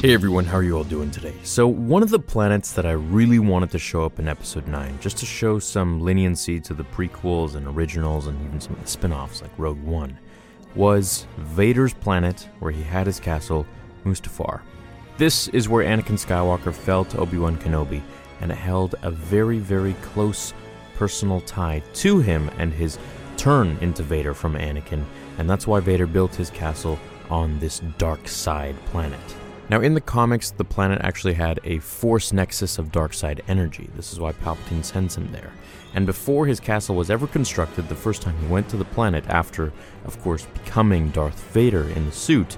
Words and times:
Hey 0.00 0.14
everyone, 0.14 0.46
how 0.46 0.56
are 0.56 0.62
you 0.62 0.78
all 0.78 0.84
doing 0.84 1.10
today? 1.10 1.34
So, 1.42 1.68
one 1.68 2.02
of 2.02 2.08
the 2.08 2.18
planets 2.18 2.72
that 2.72 2.86
I 2.86 2.92
really 2.92 3.38
wanted 3.38 3.70
to 3.72 3.78
show 3.78 4.02
up 4.02 4.18
in 4.18 4.28
episode 4.28 4.66
9, 4.66 4.98
just 4.98 5.18
to 5.18 5.26
show 5.26 5.58
some 5.58 6.00
leniency 6.00 6.58
to 6.58 6.72
the 6.72 6.84
prequels 6.84 7.54
and 7.54 7.66
originals 7.66 8.26
and 8.26 8.42
even 8.42 8.62
some 8.62 8.72
of 8.72 8.80
the 8.80 8.88
spin 8.88 9.12
offs 9.12 9.42
like 9.42 9.50
Rogue 9.58 9.82
One, 9.82 10.18
was 10.74 11.26
Vader's 11.36 11.92
planet 11.92 12.48
where 12.60 12.72
he 12.72 12.82
had 12.82 13.06
his 13.06 13.20
castle, 13.20 13.66
Mustafar. 14.06 14.62
This 15.18 15.48
is 15.48 15.68
where 15.68 15.84
Anakin 15.84 16.16
Skywalker 16.16 16.72
fell 16.72 17.04
to 17.04 17.18
Obi 17.18 17.36
Wan 17.36 17.58
Kenobi, 17.58 18.00
and 18.40 18.50
it 18.50 18.56
held 18.56 18.94
a 19.02 19.10
very, 19.10 19.58
very 19.58 19.92
close 20.00 20.54
personal 20.94 21.42
tie 21.42 21.82
to 21.92 22.20
him 22.20 22.50
and 22.56 22.72
his 22.72 22.98
turn 23.36 23.76
into 23.82 24.02
Vader 24.02 24.32
from 24.32 24.54
Anakin, 24.54 25.04
and 25.36 25.50
that's 25.50 25.66
why 25.66 25.78
Vader 25.78 26.06
built 26.06 26.36
his 26.36 26.48
castle 26.48 26.98
on 27.28 27.58
this 27.58 27.80
dark 27.98 28.26
side 28.28 28.76
planet. 28.86 29.20
Now, 29.70 29.80
in 29.80 29.94
the 29.94 30.00
comics, 30.00 30.50
the 30.50 30.64
planet 30.64 31.00
actually 31.00 31.34
had 31.34 31.60
a 31.62 31.78
force 31.78 32.32
nexus 32.32 32.76
of 32.76 32.90
dark 32.90 33.14
side 33.14 33.40
energy. 33.46 33.88
This 33.94 34.12
is 34.12 34.18
why 34.18 34.32
Palpatine 34.32 34.84
sends 34.84 35.16
him 35.16 35.30
there. 35.30 35.52
And 35.94 36.06
before 36.06 36.46
his 36.46 36.58
castle 36.58 36.96
was 36.96 37.08
ever 37.08 37.28
constructed, 37.28 37.88
the 37.88 37.94
first 37.94 38.20
time 38.20 38.36
he 38.38 38.48
went 38.48 38.68
to 38.70 38.76
the 38.76 38.84
planet, 38.84 39.24
after, 39.28 39.72
of 40.04 40.20
course, 40.22 40.44
becoming 40.46 41.10
Darth 41.10 41.40
Vader 41.52 41.88
in 41.88 42.04
the 42.04 42.10
suit, 42.10 42.56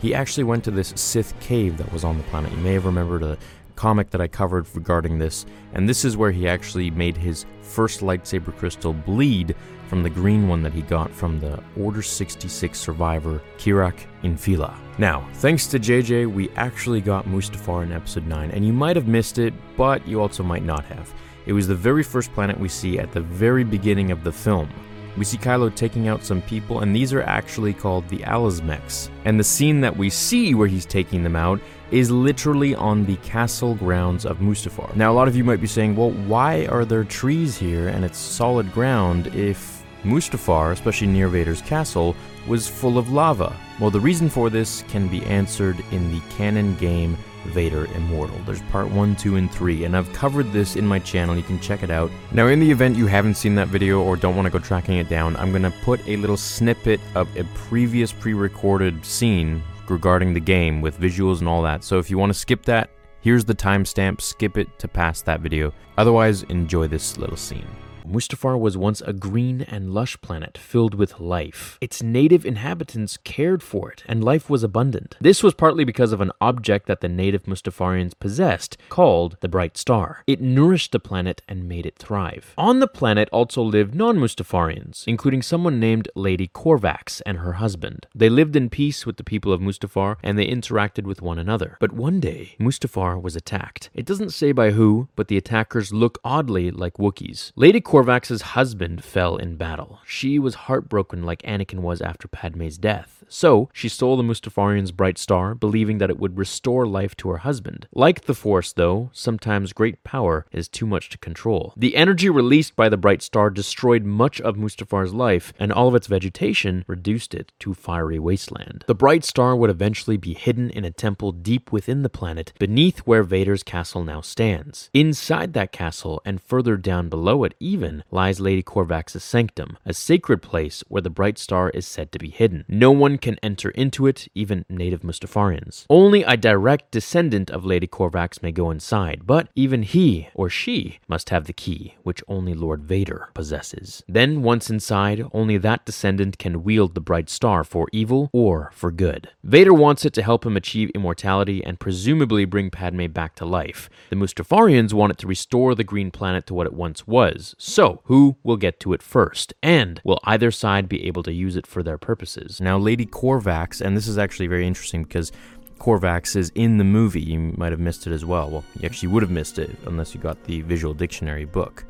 he 0.00 0.14
actually 0.14 0.44
went 0.44 0.64
to 0.64 0.70
this 0.70 0.94
Sith 0.96 1.38
cave 1.38 1.76
that 1.76 1.92
was 1.92 2.02
on 2.02 2.16
the 2.16 2.24
planet. 2.24 2.50
You 2.52 2.58
may 2.58 2.72
have 2.72 2.86
remembered 2.86 3.22
a 3.22 3.36
comic 3.76 4.10
that 4.10 4.20
I 4.20 4.28
covered 4.28 4.66
regarding 4.74 5.18
this, 5.18 5.46
and 5.72 5.88
this 5.88 6.04
is 6.04 6.16
where 6.16 6.32
he 6.32 6.48
actually 6.48 6.90
made 6.90 7.16
his 7.16 7.46
first 7.62 8.00
lightsaber 8.00 8.56
crystal 8.56 8.92
bleed 8.92 9.54
from 9.88 10.02
the 10.02 10.10
green 10.10 10.48
one 10.48 10.62
that 10.62 10.72
he 10.72 10.82
got 10.82 11.10
from 11.10 11.38
the 11.40 11.62
Order 11.78 12.02
66 12.02 12.78
survivor 12.78 13.40
Kirak 13.58 13.98
Infila. 14.22 14.74
Now, 14.98 15.28
thanks 15.34 15.66
to 15.68 15.78
JJ, 15.78 16.32
we 16.32 16.50
actually 16.50 17.00
got 17.00 17.26
Mustafar 17.26 17.82
in 17.82 17.92
episode 17.92 18.26
9, 18.26 18.50
and 18.50 18.66
you 18.66 18.72
might 18.72 18.96
have 18.96 19.08
missed 19.08 19.38
it, 19.38 19.54
but 19.76 20.06
you 20.06 20.20
also 20.20 20.42
might 20.42 20.64
not 20.64 20.84
have. 20.84 21.12
It 21.46 21.52
was 21.52 21.68
the 21.68 21.74
very 21.74 22.02
first 22.02 22.32
planet 22.32 22.58
we 22.58 22.68
see 22.68 22.98
at 22.98 23.12
the 23.12 23.20
very 23.20 23.64
beginning 23.64 24.10
of 24.10 24.24
the 24.24 24.32
film. 24.32 24.68
We 25.16 25.24
see 25.24 25.36
Kylo 25.36 25.72
taking 25.72 26.08
out 26.08 26.24
some 26.24 26.42
people, 26.42 26.80
and 26.80 26.94
these 26.94 27.12
are 27.12 27.22
actually 27.22 27.72
called 27.72 28.08
the 28.08 28.18
Alazmecs. 28.18 29.10
And 29.24 29.38
the 29.38 29.44
scene 29.44 29.80
that 29.80 29.96
we 29.96 30.10
see 30.10 30.54
where 30.54 30.66
he's 30.66 30.86
taking 30.86 31.22
them 31.22 31.36
out 31.36 31.60
is 31.90 32.10
literally 32.10 32.74
on 32.74 33.04
the 33.04 33.16
castle 33.16 33.74
grounds 33.74 34.24
of 34.24 34.38
Mustafar. 34.38 34.94
Now, 34.96 35.12
a 35.12 35.14
lot 35.14 35.28
of 35.28 35.36
you 35.36 35.44
might 35.44 35.60
be 35.60 35.66
saying, 35.66 35.96
well, 35.96 36.10
why 36.10 36.66
are 36.66 36.84
there 36.84 37.04
trees 37.04 37.56
here 37.56 37.88
and 37.88 38.04
it's 38.04 38.18
solid 38.18 38.72
ground 38.72 39.28
if 39.28 39.82
Mustafar, 40.02 40.72
especially 40.72 41.06
near 41.06 41.28
Vader's 41.28 41.62
castle, 41.62 42.16
was 42.46 42.68
full 42.68 42.98
of 42.98 43.12
lava? 43.12 43.54
Well, 43.80 43.90
the 43.90 44.00
reason 44.00 44.28
for 44.28 44.50
this 44.50 44.84
can 44.88 45.08
be 45.08 45.24
answered 45.24 45.82
in 45.90 46.10
the 46.12 46.20
canon 46.36 46.76
game 46.76 47.16
Vader 47.46 47.86
Immortal. 47.94 48.38
There's 48.46 48.62
part 48.62 48.90
1, 48.90 49.16
2, 49.16 49.36
and 49.36 49.50
3, 49.50 49.84
and 49.84 49.96
I've 49.96 50.12
covered 50.12 50.52
this 50.52 50.76
in 50.76 50.86
my 50.86 50.98
channel. 50.98 51.36
You 51.36 51.42
can 51.42 51.60
check 51.60 51.82
it 51.82 51.90
out. 51.90 52.10
Now, 52.32 52.46
in 52.46 52.60
the 52.60 52.70
event 52.70 52.96
you 52.96 53.06
haven't 53.06 53.34
seen 53.34 53.54
that 53.56 53.68
video 53.68 54.02
or 54.02 54.16
don't 54.16 54.36
want 54.36 54.46
to 54.46 54.50
go 54.50 54.58
tracking 54.58 54.96
it 54.96 55.08
down, 55.08 55.36
I'm 55.36 55.50
going 55.50 55.62
to 55.62 55.72
put 55.82 56.06
a 56.08 56.16
little 56.16 56.36
snippet 56.36 57.00
of 57.14 57.34
a 57.36 57.44
previous 57.54 58.12
pre 58.12 58.34
recorded 58.34 59.04
scene 59.04 59.62
regarding 59.90 60.34
the 60.34 60.40
game 60.40 60.80
with 60.80 61.00
visuals 61.00 61.40
and 61.40 61.48
all 61.48 61.62
that. 61.62 61.84
So 61.84 61.98
if 61.98 62.10
you 62.10 62.18
want 62.18 62.30
to 62.30 62.38
skip 62.38 62.62
that, 62.64 62.90
here's 63.20 63.44
the 63.44 63.54
timestamp, 63.54 64.20
skip 64.20 64.56
it 64.56 64.78
to 64.78 64.88
past 64.88 65.24
that 65.26 65.40
video. 65.40 65.72
Otherwise, 65.96 66.42
enjoy 66.44 66.88
this 66.88 67.16
little 67.16 67.36
scene. 67.36 67.66
Mustafar 68.06 68.58
was 68.58 68.76
once 68.76 69.00
a 69.00 69.12
green 69.12 69.62
and 69.62 69.94
lush 69.94 70.20
planet 70.20 70.58
filled 70.58 70.94
with 70.94 71.20
life. 71.20 71.78
Its 71.80 72.02
native 72.02 72.44
inhabitants 72.44 73.16
cared 73.16 73.62
for 73.62 73.90
it, 73.90 74.04
and 74.06 74.22
life 74.22 74.50
was 74.50 74.62
abundant. 74.62 75.16
This 75.20 75.42
was 75.42 75.54
partly 75.54 75.84
because 75.84 76.12
of 76.12 76.20
an 76.20 76.30
object 76.40 76.86
that 76.86 77.00
the 77.00 77.08
native 77.08 77.44
Mustafarians 77.44 78.12
possessed, 78.18 78.76
called 78.88 79.36
the 79.40 79.48
Bright 79.48 79.76
Star. 79.76 80.22
It 80.26 80.40
nourished 80.40 80.92
the 80.92 81.00
planet 81.00 81.40
and 81.48 81.68
made 81.68 81.86
it 81.86 81.96
thrive. 81.96 82.52
On 82.58 82.80
the 82.80 82.86
planet 82.86 83.28
also 83.32 83.62
lived 83.62 83.94
non 83.94 84.18
Mustafarians, 84.18 85.04
including 85.06 85.40
someone 85.42 85.80
named 85.80 86.08
Lady 86.14 86.48
Corvax 86.48 87.22
and 87.24 87.38
her 87.38 87.54
husband. 87.54 88.06
They 88.14 88.28
lived 88.28 88.54
in 88.54 88.68
peace 88.68 89.06
with 89.06 89.16
the 89.16 89.24
people 89.24 89.52
of 89.52 89.60
Mustafar, 89.60 90.16
and 90.22 90.38
they 90.38 90.46
interacted 90.46 91.04
with 91.04 91.22
one 91.22 91.38
another. 91.38 91.78
But 91.80 91.92
one 91.92 92.20
day, 92.20 92.54
Mustafar 92.60 93.20
was 93.20 93.34
attacked. 93.34 93.90
It 93.94 94.06
doesn't 94.06 94.30
say 94.30 94.52
by 94.52 94.72
who, 94.72 95.08
but 95.16 95.28
the 95.28 95.38
attackers 95.38 95.92
look 95.92 96.18
oddly 96.22 96.70
like 96.70 96.94
Wookiees. 96.94 97.52
Lady 97.56 97.80
Corvax's 97.94 98.42
husband 98.42 99.04
fell 99.04 99.36
in 99.36 99.54
battle. 99.54 100.00
She 100.04 100.36
was 100.36 100.66
heartbroken 100.66 101.22
like 101.22 101.42
Anakin 101.42 101.78
was 101.78 102.02
after 102.02 102.26
Padme's 102.26 102.76
death. 102.76 103.22
So, 103.28 103.70
she 103.72 103.88
stole 103.88 104.16
the 104.16 104.24
Mustafarian's 104.24 104.90
bright 104.90 105.16
star, 105.16 105.54
believing 105.54 105.98
that 105.98 106.10
it 106.10 106.18
would 106.18 106.36
restore 106.36 106.86
life 106.86 107.16
to 107.18 107.28
her 107.30 107.38
husband. 107.38 107.86
Like 107.92 108.22
the 108.22 108.34
Force, 108.34 108.72
though, 108.72 109.10
sometimes 109.12 109.72
great 109.72 110.02
power 110.02 110.44
is 110.50 110.68
too 110.68 110.86
much 110.86 111.08
to 111.10 111.18
control. 111.18 111.72
The 111.76 111.94
energy 111.94 112.28
released 112.28 112.74
by 112.74 112.88
the 112.88 112.96
bright 112.96 113.22
star 113.22 113.48
destroyed 113.48 114.04
much 114.04 114.40
of 114.40 114.56
Mustafar's 114.56 115.14
life, 115.14 115.52
and 115.58 115.72
all 115.72 115.86
of 115.86 115.94
its 115.94 116.08
vegetation 116.08 116.84
reduced 116.88 117.32
it 117.32 117.52
to 117.60 117.74
fiery 117.74 118.18
wasteland. 118.18 118.84
The 118.88 118.94
bright 118.94 119.24
star 119.24 119.54
would 119.54 119.70
eventually 119.70 120.16
be 120.16 120.34
hidden 120.34 120.68
in 120.70 120.84
a 120.84 120.90
temple 120.90 121.30
deep 121.30 121.70
within 121.70 122.02
the 122.02 122.10
planet, 122.10 122.52
beneath 122.58 122.98
where 123.00 123.22
Vader's 123.22 123.62
castle 123.62 124.02
now 124.02 124.20
stands. 124.20 124.90
Inside 124.92 125.52
that 125.52 125.72
castle, 125.72 126.20
and 126.24 126.42
further 126.42 126.76
down 126.76 127.08
below 127.08 127.44
it 127.44 127.54
even, 127.60 127.83
lies 128.10 128.40
Lady 128.40 128.62
Corvax's 128.62 129.24
sanctum, 129.24 129.76
a 129.84 129.92
sacred 129.92 130.42
place 130.42 130.82
where 130.88 131.02
the 131.02 131.10
bright 131.10 131.38
star 131.38 131.70
is 131.70 131.86
said 131.86 132.10
to 132.12 132.18
be 132.18 132.30
hidden. 132.30 132.64
No 132.68 132.90
one 132.90 133.18
can 133.18 133.38
enter 133.42 133.70
into 133.70 134.06
it, 134.06 134.28
even 134.34 134.64
native 134.68 135.02
Mustafarians. 135.02 135.86
Only 135.90 136.22
a 136.22 136.36
direct 136.36 136.90
descendant 136.90 137.50
of 137.50 137.64
Lady 137.64 137.86
Corvax 137.86 138.42
may 138.42 138.52
go 138.52 138.70
inside, 138.70 139.22
but 139.26 139.48
even 139.54 139.82
he 139.82 140.28
or 140.34 140.48
she 140.48 140.98
must 141.08 141.30
have 141.30 141.44
the 141.44 141.52
key, 141.52 141.94
which 142.02 142.22
only 142.28 142.54
Lord 142.54 142.84
Vader 142.84 143.28
possesses. 143.34 144.02
Then, 144.08 144.42
once 144.42 144.70
inside, 144.70 145.24
only 145.32 145.58
that 145.58 145.84
descendant 145.84 146.38
can 146.38 146.64
wield 146.64 146.94
the 146.94 147.00
bright 147.00 147.28
star 147.28 147.64
for 147.64 147.88
evil 147.92 148.30
or 148.32 148.70
for 148.72 148.90
good. 148.90 149.28
Vader 149.42 149.74
wants 149.74 150.04
it 150.04 150.12
to 150.14 150.22
help 150.22 150.46
him 150.46 150.56
achieve 150.56 150.90
immortality 150.90 151.62
and 151.64 151.80
presumably 151.80 152.44
bring 152.44 152.70
Padme 152.70 153.06
back 153.06 153.34
to 153.36 153.44
life. 153.44 153.90
The 154.10 154.16
Mustafarians 154.16 154.92
want 154.92 155.12
it 155.12 155.18
to 155.18 155.26
restore 155.26 155.74
the 155.74 155.84
green 155.84 156.10
planet 156.10 156.46
to 156.46 156.54
what 156.54 156.66
it 156.66 156.72
once 156.72 157.06
was. 157.06 157.54
So, 157.74 158.02
who 158.04 158.36
will 158.44 158.56
get 158.56 158.78
to 158.78 158.92
it 158.92 159.02
first? 159.02 159.52
And 159.60 160.00
will 160.04 160.20
either 160.22 160.52
side 160.52 160.88
be 160.88 161.08
able 161.08 161.24
to 161.24 161.32
use 161.32 161.56
it 161.56 161.66
for 161.66 161.82
their 161.82 161.98
purposes? 161.98 162.60
Now, 162.60 162.78
Lady 162.78 163.04
Corvax, 163.04 163.80
and 163.80 163.96
this 163.96 164.06
is 164.06 164.16
actually 164.16 164.46
very 164.46 164.64
interesting 164.64 165.02
because 165.02 165.32
Corvax 165.80 166.36
is 166.36 166.52
in 166.54 166.78
the 166.78 166.84
movie. 166.84 167.20
You 167.20 167.52
might 167.56 167.72
have 167.72 167.80
missed 167.80 168.06
it 168.06 168.12
as 168.12 168.24
well. 168.24 168.48
Well, 168.48 168.64
you 168.78 168.86
actually 168.86 169.08
would 169.08 169.24
have 169.24 169.32
missed 169.32 169.58
it 169.58 169.76
unless 169.86 170.14
you 170.14 170.20
got 170.20 170.44
the 170.44 170.60
visual 170.60 170.94
dictionary 170.94 171.46
book. 171.46 171.84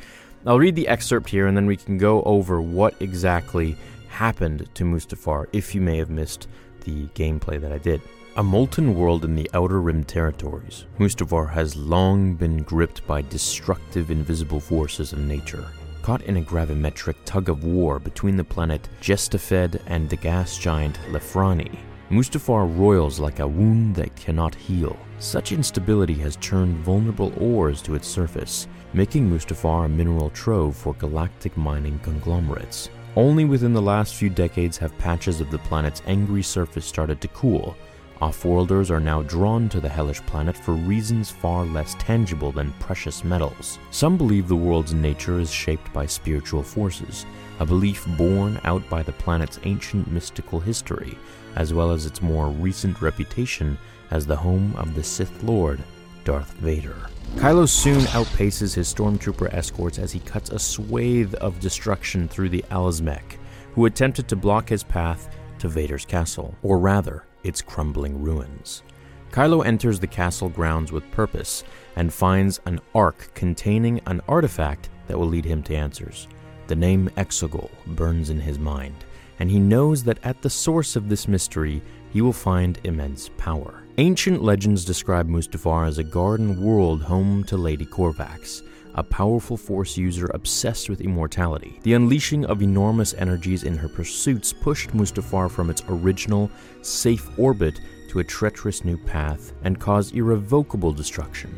I'll 0.46 0.58
read 0.58 0.74
the 0.74 0.88
excerpt 0.88 1.28
here 1.28 1.48
and 1.48 1.54
then 1.54 1.66
we 1.66 1.76
can 1.76 1.98
go 1.98 2.22
over 2.22 2.62
what 2.62 2.94
exactly 3.00 3.76
happened 4.08 4.66
to 4.76 4.84
Mustafar 4.84 5.48
if 5.52 5.74
you 5.74 5.82
may 5.82 5.98
have 5.98 6.08
missed 6.08 6.48
the 6.84 7.08
gameplay 7.08 7.60
that 7.60 7.72
I 7.72 7.76
did. 7.76 8.00
A 8.36 8.42
molten 8.42 8.96
world 8.96 9.24
in 9.24 9.36
the 9.36 9.48
Outer 9.54 9.80
Rim 9.80 10.02
territories, 10.02 10.86
Mustafar 10.98 11.48
has 11.52 11.76
long 11.76 12.34
been 12.34 12.64
gripped 12.64 13.06
by 13.06 13.22
destructive 13.22 14.10
invisible 14.10 14.58
forces 14.58 15.12
of 15.12 15.20
nature. 15.20 15.64
Caught 16.02 16.22
in 16.22 16.38
a 16.38 16.42
gravimetric 16.42 17.14
tug 17.24 17.48
of 17.48 17.62
war 17.62 18.00
between 18.00 18.36
the 18.36 18.42
planet 18.42 18.88
Jestefad 19.00 19.80
and 19.86 20.10
the 20.10 20.16
gas 20.16 20.58
giant 20.58 20.98
Lefrani, 21.12 21.78
Mustafar 22.10 22.66
roils 22.76 23.20
like 23.20 23.38
a 23.38 23.46
wound 23.46 23.94
that 23.94 24.16
cannot 24.16 24.56
heal. 24.56 24.96
Such 25.20 25.52
instability 25.52 26.14
has 26.14 26.34
turned 26.36 26.78
vulnerable 26.78 27.32
ores 27.38 27.80
to 27.82 27.94
its 27.94 28.08
surface, 28.08 28.66
making 28.94 29.30
Mustafar 29.30 29.84
a 29.84 29.88
mineral 29.88 30.30
trove 30.30 30.74
for 30.74 30.94
galactic 30.94 31.56
mining 31.56 32.00
conglomerates. 32.00 32.90
Only 33.14 33.44
within 33.44 33.72
the 33.72 33.80
last 33.80 34.16
few 34.16 34.28
decades 34.28 34.76
have 34.78 34.98
patches 34.98 35.40
of 35.40 35.52
the 35.52 35.58
planet's 35.58 36.02
angry 36.08 36.42
surface 36.42 36.84
started 36.84 37.20
to 37.20 37.28
cool, 37.28 37.76
Offworlders 38.24 38.88
are 38.88 39.00
now 39.00 39.20
drawn 39.20 39.68
to 39.68 39.80
the 39.80 39.88
hellish 39.90 40.22
planet 40.22 40.56
for 40.56 40.72
reasons 40.72 41.30
far 41.30 41.66
less 41.66 41.94
tangible 41.98 42.52
than 42.52 42.72
precious 42.80 43.22
metals. 43.22 43.78
Some 43.90 44.16
believe 44.16 44.48
the 44.48 44.56
world's 44.56 44.94
nature 44.94 45.38
is 45.38 45.52
shaped 45.52 45.92
by 45.92 46.06
spiritual 46.06 46.62
forces, 46.62 47.26
a 47.60 47.66
belief 47.66 48.06
borne 48.16 48.58
out 48.64 48.88
by 48.88 49.02
the 49.02 49.12
planet's 49.12 49.60
ancient 49.64 50.10
mystical 50.10 50.58
history, 50.58 51.18
as 51.56 51.74
well 51.74 51.90
as 51.90 52.06
its 52.06 52.22
more 52.22 52.48
recent 52.48 53.02
reputation 53.02 53.76
as 54.10 54.24
the 54.24 54.36
home 54.36 54.74
of 54.76 54.94
the 54.94 55.04
Sith 55.04 55.42
Lord, 55.42 55.84
Darth 56.24 56.54
Vader. 56.54 57.10
Kylo 57.36 57.68
soon 57.68 58.00
outpaces 58.04 58.74
his 58.74 58.92
stormtrooper 58.92 59.52
escorts 59.52 59.98
as 59.98 60.12
he 60.12 60.20
cuts 60.20 60.48
a 60.48 60.58
swathe 60.58 61.34
of 61.34 61.60
destruction 61.60 62.26
through 62.26 62.48
the 62.48 62.64
Alazmec, 62.70 63.36
who 63.74 63.84
attempted 63.84 64.28
to 64.28 64.34
block 64.34 64.70
his 64.70 64.82
path 64.82 65.28
to 65.58 65.68
Vader's 65.68 66.06
castle, 66.06 66.54
or 66.62 66.78
rather, 66.78 67.26
its 67.44 67.62
crumbling 67.62 68.20
ruins. 68.22 68.82
Kylo 69.30 69.64
enters 69.64 70.00
the 70.00 70.06
castle 70.06 70.48
grounds 70.48 70.92
with 70.92 71.10
purpose 71.10 71.64
and 71.96 72.12
finds 72.12 72.60
an 72.66 72.80
ark 72.94 73.30
containing 73.34 74.00
an 74.06 74.20
artifact 74.28 74.90
that 75.06 75.18
will 75.18 75.26
lead 75.26 75.44
him 75.44 75.62
to 75.64 75.76
answers. 75.76 76.28
The 76.66 76.76
name 76.76 77.10
Exegol 77.16 77.70
burns 77.86 78.30
in 78.30 78.40
his 78.40 78.58
mind, 78.58 79.04
and 79.38 79.50
he 79.50 79.58
knows 79.58 80.04
that 80.04 80.18
at 80.22 80.40
the 80.40 80.50
source 80.50 80.96
of 80.96 81.08
this 81.08 81.28
mystery 81.28 81.82
he 82.12 82.20
will 82.20 82.32
find 82.32 82.78
immense 82.84 83.28
power. 83.36 83.82
Ancient 83.98 84.42
legends 84.42 84.84
describe 84.84 85.28
Mustafar 85.28 85.86
as 85.86 85.98
a 85.98 86.04
garden 86.04 86.62
world 86.62 87.02
home 87.02 87.44
to 87.44 87.56
Lady 87.56 87.84
Corvax, 87.84 88.62
a 88.94 89.02
powerful 89.02 89.56
Force 89.56 89.96
user 89.96 90.30
obsessed 90.34 90.88
with 90.88 91.00
immortality. 91.00 91.80
The 91.82 91.94
unleashing 91.94 92.44
of 92.46 92.62
enormous 92.62 93.14
energies 93.14 93.64
in 93.64 93.76
her 93.76 93.88
pursuits 93.88 94.52
pushed 94.52 94.90
Mustafar 94.90 95.50
from 95.50 95.70
its 95.70 95.82
original, 95.88 96.50
safe 96.82 97.28
orbit 97.38 97.80
to 98.10 98.20
a 98.20 98.24
treacherous 98.24 98.84
new 98.84 98.96
path 98.96 99.52
and 99.64 99.80
caused 99.80 100.14
irrevocable 100.14 100.92
destruction. 100.92 101.56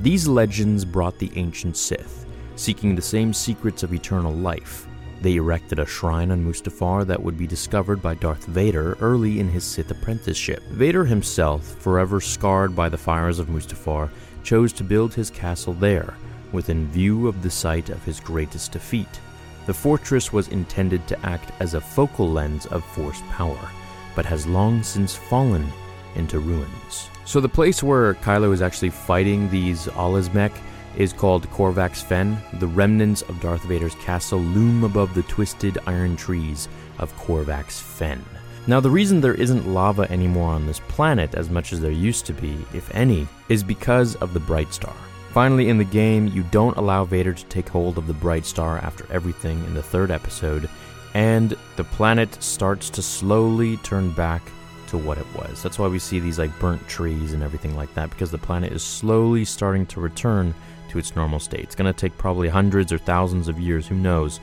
These 0.00 0.28
legends 0.28 0.84
brought 0.84 1.18
the 1.18 1.32
ancient 1.36 1.76
Sith, 1.76 2.26
seeking 2.56 2.94
the 2.94 3.02
same 3.02 3.32
secrets 3.32 3.82
of 3.82 3.94
eternal 3.94 4.32
life. 4.32 4.86
They 5.22 5.36
erected 5.36 5.78
a 5.78 5.86
shrine 5.86 6.30
on 6.30 6.44
Mustafar 6.44 7.06
that 7.06 7.22
would 7.22 7.38
be 7.38 7.46
discovered 7.46 8.02
by 8.02 8.16
Darth 8.16 8.44
Vader 8.44 8.98
early 9.00 9.40
in 9.40 9.48
his 9.48 9.64
Sith 9.64 9.90
apprenticeship. 9.90 10.62
Vader 10.64 11.06
himself, 11.06 11.64
forever 11.80 12.20
scarred 12.20 12.76
by 12.76 12.90
the 12.90 12.98
fires 12.98 13.38
of 13.38 13.48
Mustafar, 13.48 14.10
chose 14.42 14.74
to 14.74 14.84
build 14.84 15.14
his 15.14 15.30
castle 15.30 15.72
there, 15.72 16.14
within 16.56 16.88
view 16.88 17.28
of 17.28 17.42
the 17.42 17.50
site 17.50 17.90
of 17.90 18.02
his 18.02 18.18
greatest 18.18 18.72
defeat. 18.72 19.20
The 19.66 19.74
fortress 19.74 20.32
was 20.32 20.48
intended 20.48 21.06
to 21.06 21.26
act 21.26 21.52
as 21.60 21.74
a 21.74 21.80
focal 21.80 22.28
lens 22.28 22.66
of 22.66 22.84
Force 22.84 23.22
power, 23.30 23.70
but 24.16 24.26
has 24.26 24.46
long 24.46 24.82
since 24.82 25.14
fallen 25.14 25.72
into 26.16 26.40
ruins. 26.40 27.10
So 27.24 27.40
the 27.40 27.48
place 27.48 27.82
where 27.82 28.14
Kylo 28.14 28.52
is 28.52 28.62
actually 28.62 28.90
fighting 28.90 29.50
these 29.50 29.86
Alazmec 29.86 30.52
is 30.96 31.12
called 31.12 31.50
Corvax 31.50 32.02
Fen. 32.02 32.38
The 32.54 32.66
remnants 32.66 33.22
of 33.22 33.40
Darth 33.40 33.62
Vader's 33.64 33.94
castle 33.96 34.40
loom 34.40 34.82
above 34.82 35.14
the 35.14 35.24
twisted 35.24 35.78
iron 35.86 36.16
trees 36.16 36.68
of 36.98 37.14
Corvax 37.16 37.80
Fen. 37.80 38.24
Now, 38.68 38.80
the 38.80 38.90
reason 38.90 39.20
there 39.20 39.34
isn't 39.34 39.68
lava 39.68 40.10
anymore 40.10 40.52
on 40.52 40.66
this 40.66 40.80
planet 40.88 41.34
as 41.34 41.50
much 41.50 41.72
as 41.72 41.80
there 41.80 41.92
used 41.92 42.26
to 42.26 42.32
be, 42.32 42.56
if 42.72 42.92
any, 42.94 43.28
is 43.48 43.62
because 43.62 44.16
of 44.16 44.32
the 44.32 44.40
Bright 44.40 44.72
Star. 44.72 44.96
Finally, 45.36 45.68
in 45.68 45.76
the 45.76 45.84
game, 45.84 46.28
you 46.28 46.42
don't 46.44 46.78
allow 46.78 47.04
Vader 47.04 47.34
to 47.34 47.44
take 47.44 47.68
hold 47.68 47.98
of 47.98 48.06
the 48.06 48.14
Bright 48.14 48.46
Star 48.46 48.78
after 48.78 49.06
everything 49.12 49.62
in 49.64 49.74
the 49.74 49.82
third 49.82 50.10
episode, 50.10 50.66
and 51.12 51.54
the 51.76 51.84
planet 51.84 52.42
starts 52.42 52.88
to 52.88 53.02
slowly 53.02 53.76
turn 53.76 54.10
back 54.12 54.40
to 54.86 54.96
what 54.96 55.18
it 55.18 55.26
was. 55.34 55.62
That's 55.62 55.78
why 55.78 55.88
we 55.88 55.98
see 55.98 56.20
these 56.20 56.38
like 56.38 56.58
burnt 56.58 56.88
trees 56.88 57.34
and 57.34 57.42
everything 57.42 57.76
like 57.76 57.92
that, 57.92 58.08
because 58.08 58.30
the 58.30 58.38
planet 58.38 58.72
is 58.72 58.82
slowly 58.82 59.44
starting 59.44 59.84
to 59.88 60.00
return 60.00 60.54
to 60.88 60.98
its 60.98 61.14
normal 61.14 61.38
state. 61.38 61.64
It's 61.64 61.74
going 61.74 61.92
to 61.92 62.00
take 62.00 62.16
probably 62.16 62.48
hundreds 62.48 62.90
or 62.90 62.96
thousands 62.96 63.48
of 63.48 63.60
years, 63.60 63.86
who 63.86 63.94
knows, 63.94 64.40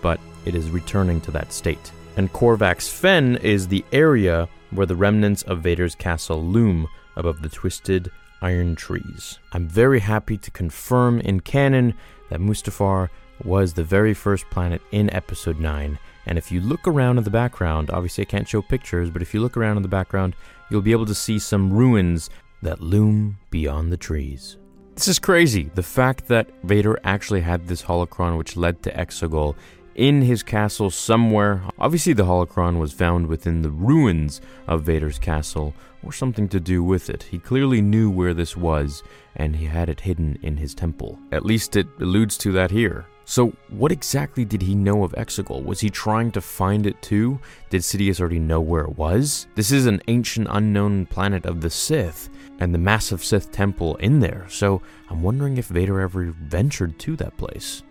but 0.00 0.20
it 0.44 0.54
is 0.54 0.70
returning 0.70 1.20
to 1.22 1.32
that 1.32 1.52
state. 1.52 1.90
And 2.16 2.32
Corvax 2.32 2.88
Fen 2.88 3.34
is 3.38 3.66
the 3.66 3.84
area 3.90 4.48
where 4.70 4.86
the 4.86 4.94
remnants 4.94 5.42
of 5.42 5.62
Vader's 5.62 5.96
castle 5.96 6.40
loom 6.40 6.86
above 7.16 7.42
the 7.42 7.48
twisted 7.48 8.12
iron 8.42 8.76
trees. 8.76 9.38
I'm 9.52 9.68
very 9.68 10.00
happy 10.00 10.36
to 10.38 10.50
confirm 10.50 11.20
in 11.20 11.40
canon 11.40 11.94
that 12.30 12.40
Mustafar 12.40 13.08
was 13.44 13.74
the 13.74 13.84
very 13.84 14.14
first 14.14 14.48
planet 14.50 14.80
in 14.92 15.12
episode 15.12 15.60
9. 15.60 15.98
And 16.26 16.38
if 16.38 16.50
you 16.50 16.60
look 16.60 16.86
around 16.88 17.18
in 17.18 17.24
the 17.24 17.30
background, 17.30 17.90
obviously 17.90 18.22
I 18.22 18.26
can't 18.26 18.48
show 18.48 18.62
pictures, 18.62 19.10
but 19.10 19.22
if 19.22 19.32
you 19.34 19.40
look 19.40 19.56
around 19.56 19.76
in 19.76 19.82
the 19.82 19.88
background, 19.88 20.34
you'll 20.70 20.80
be 20.82 20.92
able 20.92 21.06
to 21.06 21.14
see 21.14 21.38
some 21.38 21.72
ruins 21.72 22.30
that 22.62 22.80
loom 22.80 23.38
beyond 23.50 23.92
the 23.92 23.96
trees. 23.96 24.56
This 24.94 25.08
is 25.08 25.18
crazy. 25.18 25.70
The 25.74 25.82
fact 25.82 26.26
that 26.28 26.48
Vader 26.64 26.98
actually 27.04 27.42
had 27.42 27.68
this 27.68 27.82
holocron 27.82 28.38
which 28.38 28.56
led 28.56 28.82
to 28.82 28.92
Exegol 28.92 29.54
in 29.96 30.22
his 30.22 30.42
castle 30.42 30.90
somewhere. 30.90 31.62
Obviously, 31.78 32.12
the 32.12 32.24
holocron 32.24 32.78
was 32.78 32.92
found 32.92 33.26
within 33.26 33.62
the 33.62 33.70
ruins 33.70 34.40
of 34.68 34.84
Vader's 34.84 35.18
castle, 35.18 35.74
or 36.02 36.12
something 36.12 36.48
to 36.48 36.60
do 36.60 36.84
with 36.84 37.10
it. 37.10 37.24
He 37.24 37.38
clearly 37.38 37.80
knew 37.80 38.10
where 38.10 38.34
this 38.34 38.56
was, 38.56 39.02
and 39.34 39.56
he 39.56 39.64
had 39.64 39.88
it 39.88 40.00
hidden 40.00 40.38
in 40.42 40.58
his 40.58 40.74
temple. 40.74 41.18
At 41.32 41.44
least 41.44 41.74
it 41.74 41.88
alludes 41.98 42.38
to 42.38 42.52
that 42.52 42.70
here. 42.70 43.06
So, 43.24 43.52
what 43.70 43.90
exactly 43.90 44.44
did 44.44 44.62
he 44.62 44.76
know 44.76 45.02
of 45.02 45.12
Exegol? 45.12 45.64
Was 45.64 45.80
he 45.80 45.90
trying 45.90 46.30
to 46.32 46.40
find 46.40 46.86
it 46.86 47.02
too? 47.02 47.40
Did 47.70 47.80
Sidious 47.80 48.20
already 48.20 48.38
know 48.38 48.60
where 48.60 48.84
it 48.84 48.96
was? 48.96 49.48
This 49.56 49.72
is 49.72 49.86
an 49.86 50.00
ancient 50.06 50.46
unknown 50.48 51.06
planet 51.06 51.44
of 51.44 51.60
the 51.60 51.70
Sith, 51.70 52.28
and 52.60 52.72
the 52.72 52.78
massive 52.78 53.24
Sith 53.24 53.50
temple 53.50 53.96
in 53.96 54.20
there, 54.20 54.46
so 54.48 54.80
I'm 55.10 55.22
wondering 55.22 55.56
if 55.56 55.66
Vader 55.66 56.00
ever 56.00 56.26
ventured 56.26 57.00
to 57.00 57.16
that 57.16 57.36
place. 57.36 57.82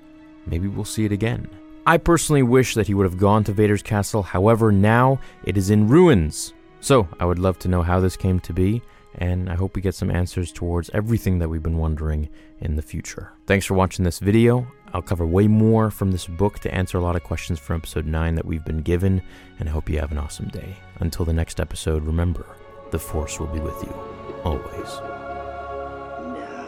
Maybe 0.47 0.69
we'll 0.69 0.85
see 0.85 1.03
it 1.03 1.11
again. 1.11 1.49
I 1.87 1.97
personally 1.97 2.41
wish 2.41 2.73
that 2.73 2.87
he 2.87 2.95
would 2.95 3.05
have 3.05 3.19
gone 3.19 3.43
to 3.43 3.51
Vader's 3.51 3.83
castle, 3.83 4.23
however, 4.23 4.71
now 4.71 5.19
it 5.43 5.55
is 5.55 5.69
in 5.69 5.87
ruins. 5.87 6.51
So, 6.79 7.07
I 7.19 7.25
would 7.25 7.37
love 7.37 7.59
to 7.59 7.67
know 7.67 7.83
how 7.83 7.99
this 7.99 8.17
came 8.17 8.39
to 8.39 8.53
be, 8.53 8.81
and 9.15 9.51
I 9.51 9.55
hope 9.55 9.75
we 9.75 9.83
get 9.83 9.93
some 9.93 10.09
answers 10.09 10.51
towards 10.51 10.89
everything 10.95 11.37
that 11.39 11.49
we've 11.49 11.61
been 11.61 11.77
wondering 11.77 12.29
in 12.59 12.75
the 12.75 12.81
future. 12.81 13.33
Thanks 13.45 13.67
for 13.67 13.75
watching 13.75 14.03
this 14.03 14.17
video. 14.17 14.65
I'll 14.93 15.03
cover 15.03 15.27
way 15.27 15.47
more 15.47 15.91
from 15.91 16.11
this 16.11 16.25
book 16.25 16.57
to 16.59 16.73
answer 16.73 16.97
a 16.97 17.01
lot 17.01 17.15
of 17.15 17.23
questions 17.23 17.59
from 17.59 17.77
episode 17.77 18.07
9 18.07 18.33
that 18.33 18.45
we've 18.45 18.65
been 18.65 18.81
given, 18.81 19.21
and 19.59 19.69
I 19.69 19.71
hope 19.71 19.87
you 19.87 19.99
have 19.99 20.11
an 20.11 20.17
awesome 20.17 20.47
day. 20.47 20.75
Until 21.01 21.25
the 21.25 21.33
next 21.33 21.59
episode, 21.59 22.03
remember, 22.03 22.47
the 22.89 22.99
Force 22.99 23.39
will 23.39 23.47
be 23.47 23.59
with 23.59 23.83
you, 23.83 23.93
always. 24.43 24.89
Now, 26.39 26.65